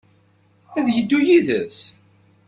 Ad 0.77 0.83
d-yeddu 0.85 1.19
yid-s? 1.27 1.79